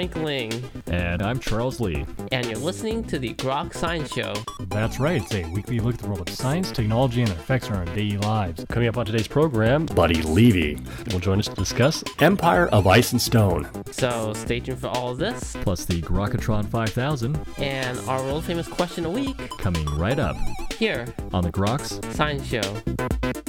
[0.00, 0.70] Frank Ling.
[0.86, 2.06] And I'm Charles Lee.
[2.32, 4.32] And you're listening to the Groks Science Show.
[4.68, 7.68] That's right, it's a weekly look at the world of science, technology, and their effects
[7.68, 8.64] on our daily lives.
[8.70, 10.78] Coming up on today's program, Buddy Levy
[11.12, 13.68] will join us to discuss Empire of Ice and Stone.
[13.92, 15.54] So stay tuned for all of this.
[15.60, 17.38] Plus the Grokatron 5000.
[17.58, 19.36] And our world famous question a week.
[19.58, 20.38] Coming right up.
[20.78, 21.14] Here.
[21.34, 23.39] On the Groks Science Show.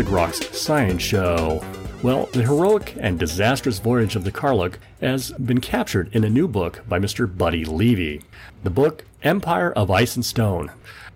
[0.00, 1.62] The Groks Science Show.
[2.02, 6.48] Well, the heroic and disastrous voyage of the Karluk has been captured in a new
[6.48, 7.26] book by Mr.
[7.36, 8.22] Buddy Levy.
[8.64, 10.70] The book, Empire of Ice and Stone.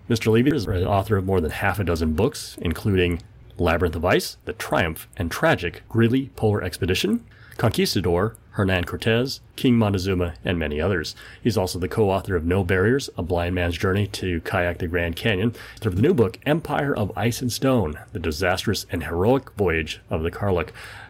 [0.07, 0.31] Mr.
[0.31, 3.23] Levy is the author of more than half a dozen books, including
[3.57, 7.25] Labyrinth of Ice, The Triumph and Tragic Greely Polar Expedition,
[7.57, 11.13] Conquistador, Hernan Cortez, King Montezuma, and many others.
[11.43, 15.17] He's also the co-author of No Barriers, A Blind Man's Journey to Kayak the Grand
[15.17, 15.53] Canyon,
[15.83, 20.23] of the new book, Empire of Ice and Stone, The Disastrous and Heroic Voyage of
[20.23, 20.69] the Karluk.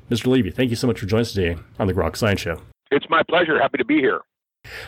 [0.10, 0.26] Mr.
[0.28, 2.62] Levy, thank you so much for joining us today on the Groks Science Show.
[2.90, 3.60] It's my pleasure.
[3.60, 4.22] Happy to be here.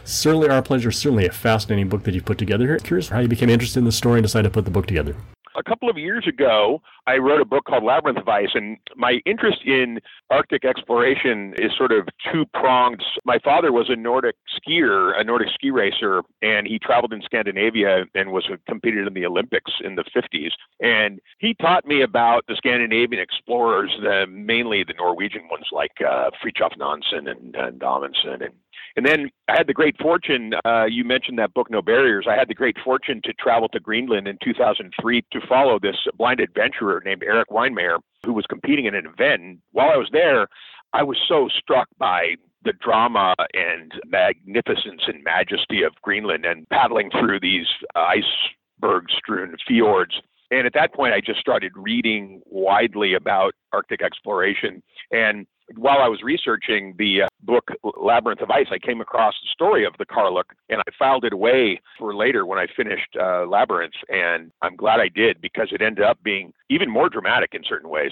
[0.03, 0.91] Certainly our pleasure.
[0.91, 2.79] Certainly a fascinating book that you've put together here.
[2.79, 5.15] Curious how you became interested in the story and decided to put the book together
[5.57, 9.19] a couple of years ago, I wrote a book called Labyrinth of Ice, and my
[9.25, 13.03] interest in Arctic exploration is sort of two pronged.
[13.25, 18.05] My father was a Nordic skier, a Nordic ski racer, and he traveled in Scandinavia
[18.13, 20.51] and was competed in the Olympics in the 50s.
[20.79, 26.29] And he taught me about the Scandinavian explorers, the, mainly the Norwegian ones like uh,
[26.43, 28.53] Fridtjof Nansen and, and Amundsen and
[28.97, 32.25] and then I had the great fortune, uh, you mentioned that book, No Barriers.
[32.27, 36.39] I had the great fortune to travel to Greenland in 2003 to follow this blind
[36.39, 39.43] adventurer named Erik Weihenmayer, who was competing in an event.
[39.43, 40.47] And while I was there,
[40.93, 47.11] I was so struck by the drama and magnificence and majesty of Greenland and paddling
[47.11, 50.15] through these iceberg strewn fjords.
[50.49, 54.81] And at that point, I just started reading widely about Arctic exploration.
[55.11, 57.69] And while I was researching the uh, book
[57.99, 61.33] Labyrinth of Ice, I came across the story of the Karluk, and I filed it
[61.33, 63.93] away for later when I finished uh, Labyrinth.
[64.09, 67.89] And I'm glad I did because it ended up being even more dramatic in certain
[67.89, 68.11] ways.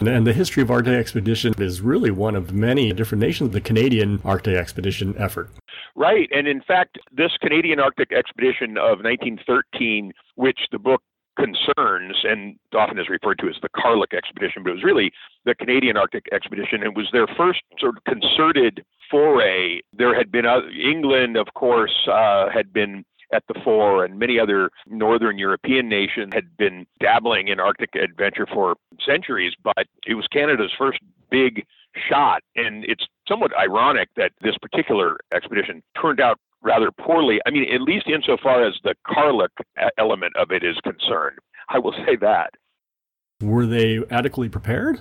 [0.00, 4.20] And the history of Arctic expedition is really one of many different nations, the Canadian
[4.24, 5.50] Arctic expedition effort.
[5.96, 6.28] Right.
[6.32, 11.02] And in fact, this Canadian Arctic expedition of 1913, which the book
[11.38, 15.12] concerns, and often is referred to as the Karluk expedition, but it was really
[15.44, 16.82] the Canadian Arctic expedition.
[16.82, 19.80] It was their first sort of concerted foray.
[19.96, 24.38] There had been uh, England, of course, uh, had been at the fore, and many
[24.38, 29.52] other northern European nations had been dabbling in Arctic adventure for centuries.
[29.62, 30.98] But it was Canada's first
[31.30, 31.64] big
[32.08, 37.40] shot, and it's somewhat ironic that this particular expedition turned out rather poorly.
[37.46, 39.50] I mean, at least insofar as the Karluk
[39.98, 41.38] element of it is concerned.
[41.68, 42.54] I will say that.
[43.42, 45.00] Were they adequately prepared?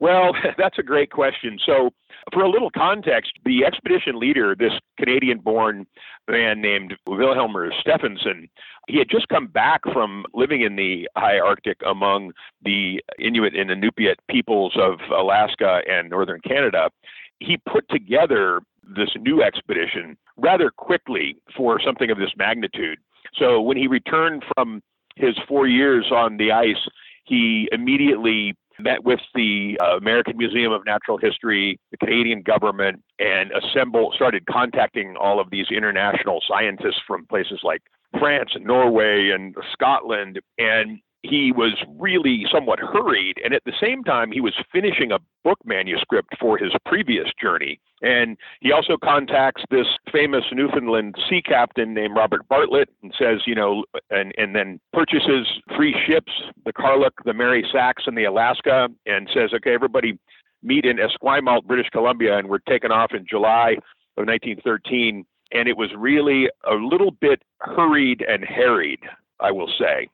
[0.00, 1.58] Well, that's a great question.
[1.64, 1.90] So,
[2.32, 5.86] for a little context, the expedition leader, this Canadian born
[6.28, 8.48] man named Vilhjalmur Stefansson,
[8.88, 12.32] he had just come back from living in the high Arctic among
[12.64, 16.90] the Inuit and Inupiat peoples of Alaska and northern Canada.
[17.38, 18.60] He put together
[18.96, 22.98] this new expedition rather quickly for something of this magnitude.
[23.34, 24.82] So when he returned from
[25.16, 26.76] his four years on the ice,
[27.24, 33.50] he immediately met with the uh, American Museum of Natural History, the Canadian government, and
[33.52, 37.82] assembled, started contacting all of these international scientists from places like
[38.18, 40.40] France and Norway and Scotland.
[40.58, 43.36] And he was really somewhat hurried.
[43.44, 47.80] And at the same time, he was finishing a book manuscript for his previous journey.
[48.02, 53.54] And he also contacts this famous Newfoundland sea captain named Robert Bartlett and says, you
[53.54, 56.32] know, and, and then purchases three ships,
[56.64, 60.18] the Karluk, the Mary Sachs, and the Alaska, and says, okay, everybody
[60.62, 63.76] meet in Esquimalt, British Columbia, and we're taking off in July
[64.16, 65.24] of 1913.
[65.52, 69.00] And it was really a little bit hurried and harried,
[69.40, 70.08] I will say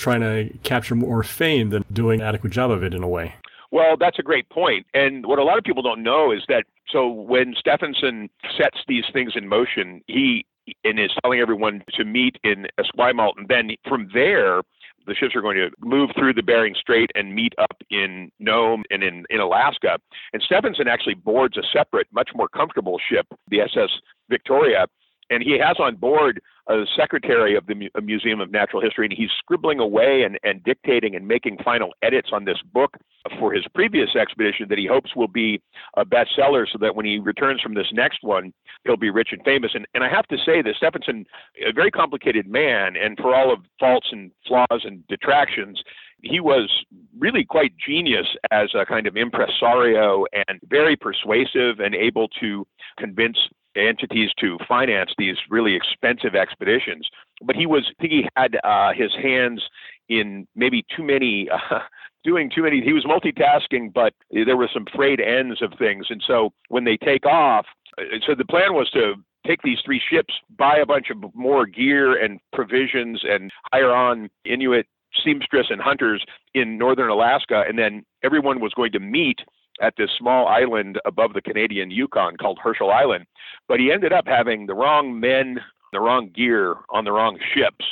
[0.00, 3.34] trying to capture more fame than doing adequate job of it in a way.
[3.70, 4.86] Well, that's a great point.
[4.94, 9.04] And what a lot of people don't know is that so when Stefansson sets these
[9.12, 10.44] things in motion, he
[10.84, 14.62] and is telling everyone to meet in Esquimalt, and then from there,
[15.06, 18.84] the ships are going to move through the Bering Strait and meet up in Nome
[18.90, 19.98] and in, in Alaska.
[20.32, 23.90] And Stefansson actually boards a separate, much more comfortable ship, the SS
[24.28, 24.86] Victoria,
[25.30, 29.14] and he has on board a secretary of the Mu- Museum of Natural History, and
[29.16, 32.96] he's scribbling away and, and dictating and making final edits on this book
[33.38, 35.60] for his previous expedition that he hopes will be
[35.96, 38.52] a bestseller so that when he returns from this next one,
[38.84, 39.72] he'll be rich and famous.
[39.74, 41.26] And, and I have to say that Stefansson,
[41.66, 45.82] a very complicated man, and for all of faults and flaws and detractions,
[46.22, 46.70] he was
[47.18, 52.66] really quite genius as a kind of impresario and very persuasive and able to
[52.98, 53.38] convince
[53.76, 57.08] entities to finance these really expensive expeditions.
[57.42, 59.62] But he was, I think he had uh, his hands
[60.08, 61.80] in maybe too many, uh,
[62.24, 62.82] doing too many.
[62.82, 66.06] He was multitasking, but there were some frayed ends of things.
[66.10, 67.66] And so when they take off,
[67.98, 69.14] uh, so the plan was to
[69.46, 74.28] take these three ships, buy a bunch of more gear and provisions, and hire on
[74.44, 74.86] Inuit
[75.24, 76.24] seamstress and hunters
[76.54, 79.40] in northern Alaska, and then everyone was going to meet
[79.80, 83.26] at this small island above the Canadian Yukon called Herschel Island.
[83.68, 85.60] But he ended up having the wrong men,
[85.92, 87.84] the wrong gear on the wrong ships.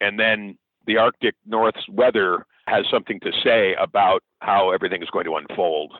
[0.00, 0.56] And then
[0.86, 5.94] the Arctic North's weather has something to say about how everything is going to unfold.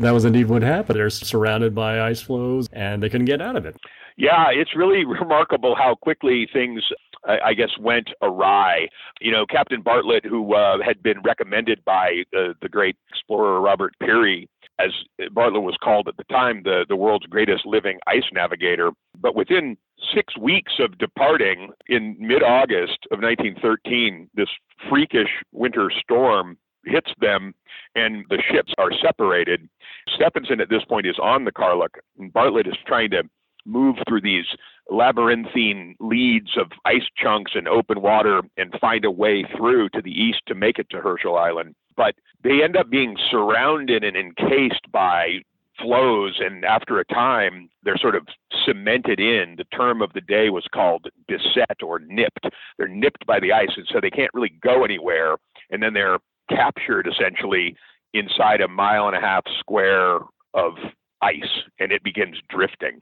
[0.00, 0.98] That was indeed what happened.
[0.98, 3.76] They're surrounded by ice floes and they couldn't get out of it.
[4.16, 6.82] Yeah, it's really remarkable how quickly things
[7.26, 8.88] I guess, went awry.
[9.20, 13.94] You know, Captain Bartlett, who uh, had been recommended by uh, the great explorer Robert
[14.00, 14.90] Peary, as
[15.32, 18.92] Bartlett was called at the time, the, the world's greatest living ice navigator.
[19.20, 19.76] But within
[20.14, 24.48] six weeks of departing in mid August of 1913, this
[24.88, 27.54] freakish winter storm hits them
[27.94, 29.68] and the ships are separated.
[30.14, 33.24] Stefansson at this point is on the Karluk, and Bartlett is trying to
[33.66, 34.46] move through these
[34.90, 40.10] labyrinthine leads of ice chunks and open water and find a way through to the
[40.10, 41.74] east to make it to Herschel Island.
[41.96, 45.40] But they end up being surrounded and encased by
[45.80, 48.26] floes, and after a time, they're sort of
[48.66, 49.54] cemented in.
[49.56, 52.46] The term of the day was called beset or nipped.
[52.76, 55.36] They're nipped by the ice, and so they can't really go anywhere.
[55.70, 56.18] And then they're
[56.50, 57.76] captured essentially
[58.12, 60.18] inside a mile and a half square
[60.52, 60.74] of
[61.22, 63.00] ice, and it begins drifting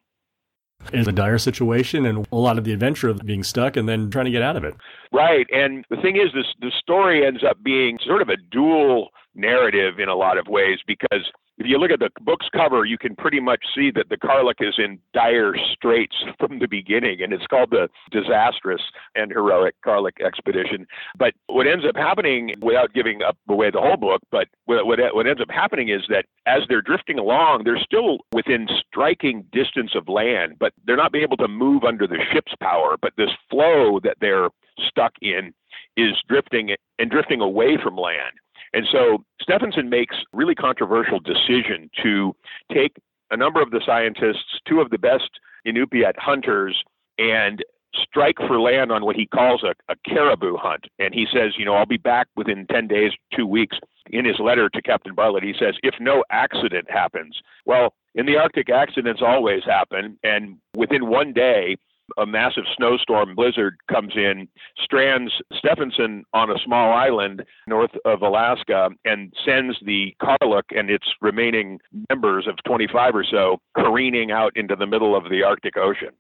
[0.93, 4.11] is a dire situation and a lot of the adventure of being stuck and then
[4.11, 4.75] trying to get out of it.
[5.13, 5.47] Right.
[5.53, 9.99] And the thing is, this the story ends up being sort of a dual narrative
[9.99, 13.17] in a lot of ways because if you look at the book's cover, you can
[13.17, 17.47] pretty much see that the Karluk is in dire straits from the beginning, and it's
[17.47, 18.83] called the disastrous
[19.15, 20.87] and heroic Karluk expedition.
[21.19, 24.99] But what ends up happening, without giving up away the whole book, but what, what,
[25.13, 29.93] what ends up happening is that as they're drifting along, they're still within striking distance
[29.95, 32.97] of land, but they're not being able to move under the ship's power.
[33.01, 35.53] But this floe that they're stuck in
[35.97, 38.39] is drifting and drifting away from land.
[38.73, 42.35] And so Stefansson makes really controversial decision to
[42.73, 42.97] take
[43.31, 45.31] a number of the scientists, two of the best
[45.67, 46.83] Inupiat hunters,
[47.19, 47.63] and
[47.95, 50.85] strike for land on what he calls a, a caribou hunt.
[50.99, 53.77] And he says, you know, I'll be back within 10 days, two weeks.
[54.11, 57.41] In his letter to Captain Bartlett, he says, if no accident happens.
[57.67, 60.19] Well, in the Arctic, accidents always happen.
[60.23, 61.77] And within one day,
[62.17, 64.49] a massive snowstorm blizzard comes in,
[64.83, 71.07] strands Stefansson on a small island north of Alaska, and sends the Karluk and its
[71.21, 76.11] remaining members of 25 or so careening out into the middle of the Arctic Ocean.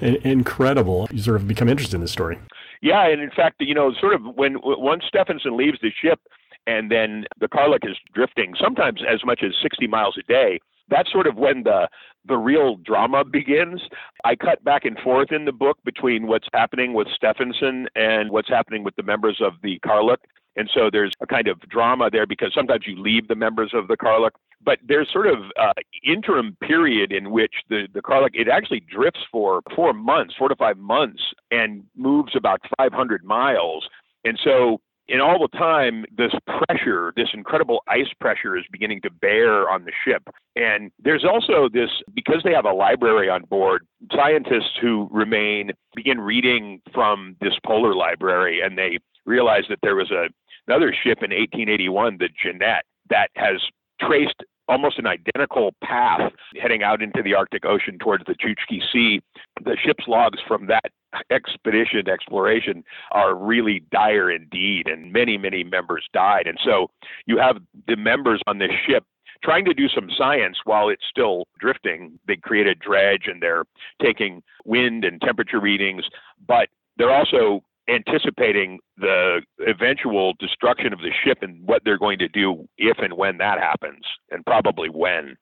[0.00, 1.08] Incredible.
[1.10, 2.38] You sort of become interested in this story.
[2.82, 6.20] Yeah, and in fact, you know, sort of when once Stefansson leaves the ship
[6.66, 10.60] and then the Karluk is drifting, sometimes as much as 60 miles a day,
[10.90, 11.88] that's sort of when the
[12.26, 13.80] the real drama begins.
[14.24, 18.48] I cut back and forth in the book between what's happening with Stefansson and what's
[18.48, 20.18] happening with the members of the Karluk.
[20.56, 23.86] And so there's a kind of drama there because sometimes you leave the members of
[23.88, 25.72] the Karluk, but there's sort of uh,
[26.04, 30.56] interim period in which the, the Karluk, it actually drifts for four months, four to
[30.56, 33.88] five months, and moves about 500 miles.
[34.24, 39.10] And so in all the time, this pressure, this incredible ice pressure is beginning to
[39.10, 40.22] bear on the ship.
[40.54, 46.20] And there's also this, because they have a library on board, scientists who remain begin
[46.20, 50.28] reading from this polar library and they realize that there was a,
[50.66, 53.62] another ship in 1881, the Jeannette, that has
[54.00, 59.20] traced almost an identical path heading out into the Arctic Ocean towards the Chukchi Sea.
[59.64, 60.92] The ship's logs from that
[61.30, 66.46] expedition exploration are really dire indeed, and many, many members died.
[66.46, 66.90] And so
[67.26, 69.04] you have the members on this ship
[69.42, 72.18] trying to do some science while it's still drifting.
[72.26, 73.64] They create a dredge and they're
[74.02, 76.04] taking wind and temperature readings,
[76.46, 82.28] but they're also anticipating the eventual destruction of the ship and what they're going to
[82.28, 85.36] do if and when that happens, and probably when.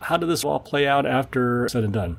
[0.00, 2.18] How did this all play out after said and done?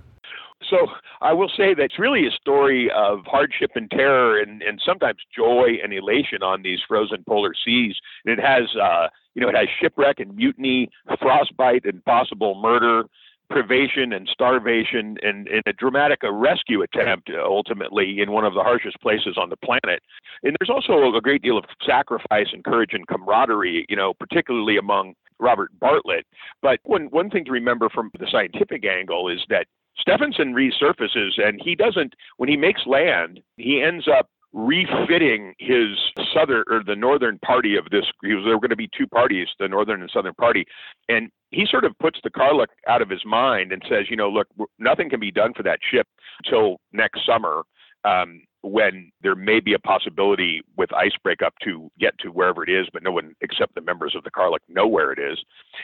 [0.69, 0.88] So
[1.22, 5.19] I will say that it's really a story of hardship and terror and, and sometimes
[5.36, 7.96] joy and elation on these frozen polar seas.
[8.25, 10.89] And it has, uh, you know, it has shipwreck and mutiny,
[11.22, 13.03] frostbite and possible murder,
[13.49, 18.99] privation and starvation, and, and a dramatic rescue attempt ultimately in one of the harshest
[19.01, 20.01] places on the planet.
[20.43, 24.77] And there's also a great deal of sacrifice and courage and camaraderie, you know, particularly
[24.77, 26.25] among Robert Bartlett.
[26.61, 29.67] But one, one thing to remember from the scientific angle is that
[29.99, 35.97] Stefansson resurfaces and he doesn't, when he makes land, he ends up refitting his
[36.33, 38.05] southern or the northern party of this.
[38.23, 40.65] He Was, there were going to be two parties, the northern and southern party,
[41.09, 44.29] and he sort of puts the Karluk out of his mind and says, you know,
[44.29, 44.47] look,
[44.79, 46.07] nothing can be done for that ship
[46.43, 47.63] until next summer.
[48.05, 52.69] Um, when there may be a possibility with ice breakup to get to wherever it
[52.69, 55.37] is, but no one except the members of the Karluk know where it is.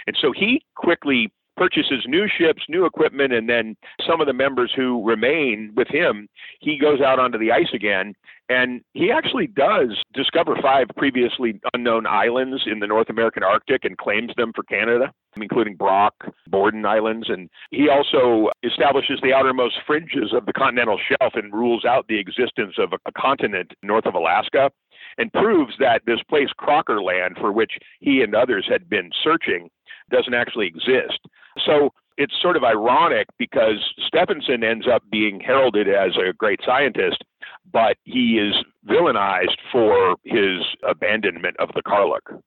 [0.06, 3.76] And so he quickly purchases new ships, new equipment, and then
[4.08, 6.28] some of the members who remain with him,
[6.60, 8.14] he goes out onto the ice again.
[8.50, 13.98] And he actually does discover five previously unknown islands in the North American Arctic and
[13.98, 16.14] claims them for Canada, including Brock,
[16.48, 17.30] Borden Islands.
[17.30, 22.20] And he also establishes the outermost fringes of the continental shelf and rules out the
[22.20, 24.70] existence of a continent north of Alaska
[25.18, 29.70] and proves that this place, Crocker Land, for which he and others had been searching,
[30.12, 31.20] doesn't actually exist.
[31.66, 37.24] So it's sort of ironic because Stefansson ends up being heralded as a great scientist,
[37.72, 38.56] but he is
[38.88, 42.42] villainized for his abandonment of the Karluk.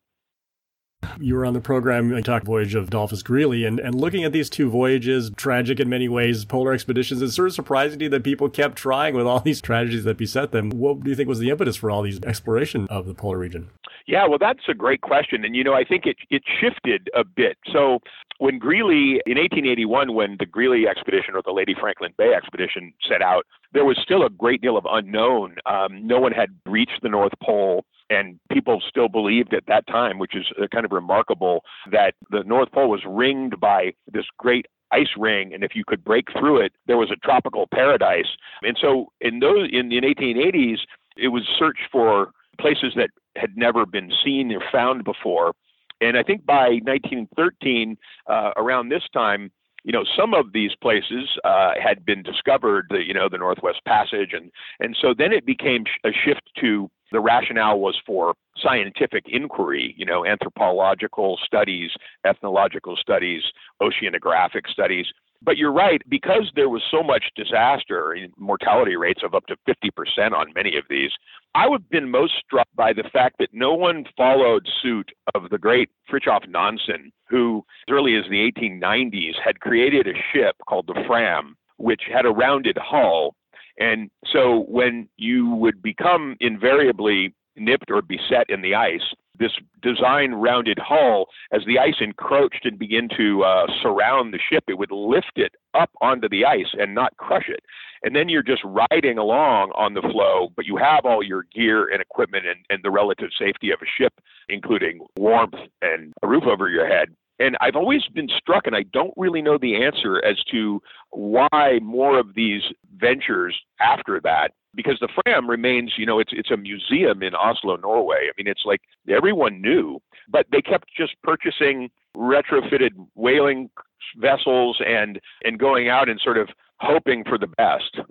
[1.20, 4.32] You were on the program, you talked voyage of Adolphus Greely, and, and looking at
[4.32, 8.08] these two voyages, tragic in many ways, polar expeditions, it's sort of surprising to you
[8.10, 10.70] that people kept trying with all these tragedies that beset them.
[10.70, 13.70] What do you think was the impetus for all these exploration of the polar region?
[14.06, 15.44] Yeah, well, that's a great question.
[15.44, 17.56] And, you know, I think it, it shifted a bit.
[17.72, 18.00] So
[18.38, 23.22] when Greely in 1881, when the Greely expedition or the Lady Franklin Bay expedition set
[23.22, 25.56] out, there was still a great deal of unknown.
[25.66, 27.84] Um, no one had reached the North Pole.
[28.08, 32.44] And people still believed at that time, which is uh, kind of remarkable, that the
[32.44, 36.60] North Pole was ringed by this great ice ring, and if you could break through
[36.60, 38.36] it, there was a tropical paradise.
[38.62, 40.78] And so, in those in the 1880s,
[41.16, 45.52] it was searched for places that had never been seen or found before.
[46.00, 49.50] And I think by 1913, uh, around this time,
[49.84, 53.80] you know, some of these places uh, had been discovered, the, you know, the Northwest
[53.86, 54.50] Passage, and
[54.80, 60.04] and so then it became a shift to the rationale was for scientific inquiry, you
[60.04, 61.90] know, anthropological studies,
[62.24, 63.42] ethnological studies,
[63.80, 65.06] oceanographic studies.
[65.42, 70.32] But you're right, because there was so much disaster, mortality rates of up to 50%
[70.32, 71.10] on many of these,
[71.54, 75.50] I would have been most struck by the fact that no one followed suit of
[75.50, 80.86] the great Fridtjof Nansen, who, as early as the 1890s, had created a ship called
[80.86, 83.34] the Fram, which had a rounded hull.
[83.78, 89.52] And so when you would become invariably nipped or beset in the ice, this
[89.82, 94.78] design rounded hull, as the ice encroached and began to uh, surround the ship, it
[94.78, 97.60] would lift it up onto the ice and not crush it.
[98.02, 101.88] And then you're just riding along on the floe, but you have all your gear
[101.92, 104.14] and equipment and, and the relative safety of a ship,
[104.48, 107.08] including warmth and a roof over your head.
[107.38, 111.78] And I've always been struck, and I don't really know the answer as to why
[111.82, 112.62] more of these
[112.96, 117.76] ventures after that because the Fram remains, you know, it's it's a museum in Oslo,
[117.76, 118.28] Norway.
[118.28, 123.70] I mean, it's like everyone knew, but they kept just purchasing retrofitted whaling
[124.18, 127.98] vessels and and going out and sort of hoping for the best.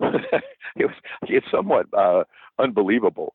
[0.76, 2.24] it was, it's somewhat uh,
[2.58, 3.34] unbelievable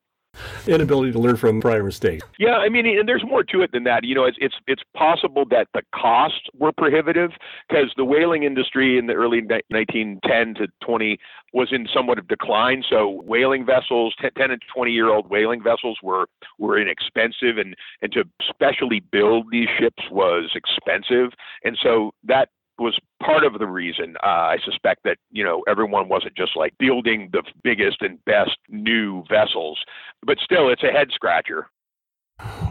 [0.66, 2.24] inability to learn from prior mistakes.
[2.38, 4.04] Yeah, I mean, and there's more to it than that.
[4.04, 7.32] You know, it's it's it's possible that the costs were prohibitive
[7.68, 11.18] because the whaling industry in the early 1910 to 20
[11.52, 12.82] was in somewhat of decline.
[12.88, 16.26] So whaling vessels, 10, 10 and 20 year old whaling vessels were
[16.58, 21.32] were inexpensive, and and to specially build these ships was expensive,
[21.64, 22.48] and so that
[22.82, 26.74] was part of the reason uh, I suspect that you know everyone wasn't just like
[26.78, 29.78] building the biggest and best new vessels,
[30.24, 31.68] but still it's a head scratcher.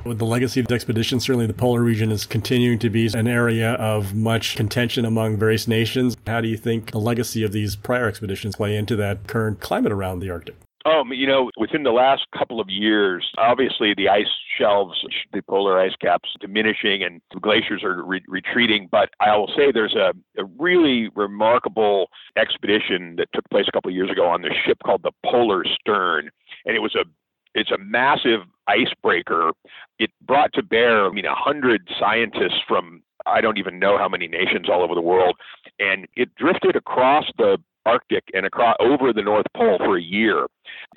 [0.04, 3.28] With the legacy of the expedition, certainly the polar region is continuing to be an
[3.28, 6.18] area of much contention among various nations.
[6.28, 9.92] How do you think the legacy of these prior expeditions play into that current climate
[9.92, 10.56] around the Arctic?
[10.84, 14.26] Oh, you know, within the last couple of years, obviously the ice
[14.58, 18.88] shelves, the polar ice caps diminishing and glaciers are re- retreating.
[18.92, 23.90] But I will say there's a, a really remarkable expedition that took place a couple
[23.90, 26.30] of years ago on this ship called the Polarstern.
[26.66, 27.06] and it was a
[27.54, 29.52] it's a massive icebreaker.
[30.00, 34.10] It brought to bear, I mean, a hundred scientists from I don't even know how
[34.10, 35.36] many nations all over the world,
[35.80, 40.48] and it drifted across the Arctic and across over the North Pole for a year,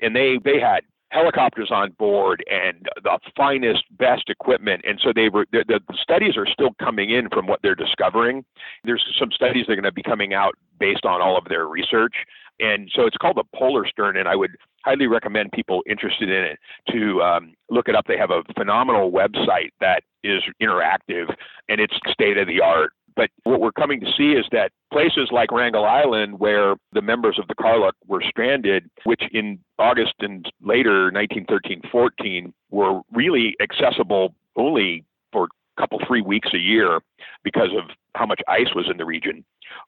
[0.02, 0.80] and they they had
[1.14, 4.82] helicopters on board and the finest, best equipment.
[4.86, 8.44] And so they were the, the studies are still coming in from what they're discovering.
[8.82, 11.68] There's some studies that are going to be coming out based on all of their
[11.68, 12.14] research.
[12.60, 14.52] And so it's called the Polarstern, and I would
[14.84, 16.58] highly recommend people interested in it
[16.90, 18.06] to um, look it up.
[18.06, 21.34] They have a phenomenal website that is interactive
[21.68, 22.92] and it's state of the art.
[23.16, 27.38] But what we're coming to see is that places like Wrangel Island, where the members
[27.38, 34.34] of the Karluk were stranded, which in August and later 1913 14 were really accessible
[34.56, 37.00] only for couple, three weeks a year
[37.42, 39.44] because of how much ice was in the region,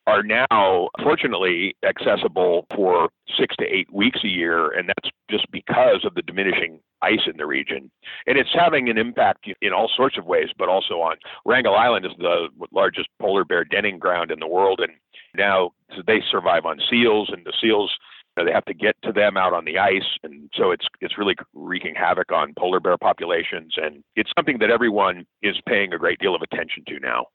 [0.07, 4.71] are now fortunately accessible for six to eight weeks a year.
[4.71, 7.91] And that's just because of the diminishing ice in the region.
[8.27, 12.07] And it's having an impact in all sorts of ways, but also on Wrangel Island
[12.07, 14.81] is the largest polar bear denning ground in the world.
[14.81, 14.93] And
[15.37, 15.71] now
[16.07, 17.97] they survive on seals, and the seals
[18.45, 21.35] they have to get to them out on the ice, and so it's it's really
[21.55, 26.19] wreaking havoc on polar bear populations, and it's something that everyone is paying a great
[26.19, 27.27] deal of attention to now.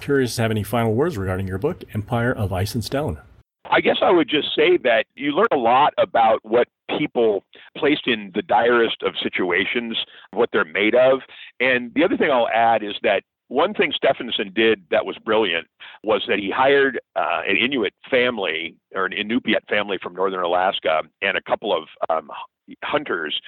[0.00, 3.18] Curious to have any final words regarding your book, Empire of Ice and Stone.
[3.70, 7.44] I guess I would just say that you learn a lot about what people
[7.76, 9.96] placed in the direst of situations,
[10.32, 11.20] what they're made of.
[11.60, 15.66] And the other thing I'll add is that one thing Stefansson did that was brilliant
[16.02, 21.02] was that he hired uh, an Inuit family or an Inupiat family from northern Alaska
[21.22, 22.30] and a couple of um,
[22.82, 23.38] hunters.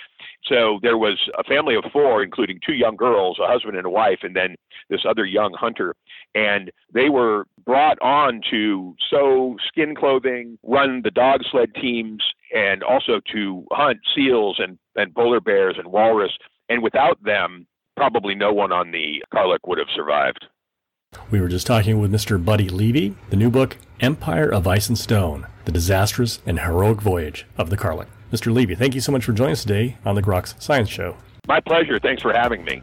[0.44, 3.90] So there was a family of four, including two young girls, a husband and a
[3.90, 4.54] wife, and then
[4.90, 5.94] this other young hunter.
[6.34, 12.22] And they were brought on to sew skin clothing, run the dog sled teams,
[12.54, 16.32] and also to hunt seals and, and polar bears and walrus.
[16.68, 20.46] And without them, probably no one on the Karluk would have survived.
[21.30, 22.42] We were just talking with Mr.
[22.42, 27.46] Buddy Levy, the new book, Empire of Ice and Stone The Disastrous and Heroic Voyage
[27.56, 28.06] of the Karluk.
[28.32, 28.52] Mr.
[28.52, 31.16] Levy, thank you so much for joining us today on the Groks Science Show.
[31.46, 31.98] My pleasure.
[31.98, 32.82] Thanks for having me.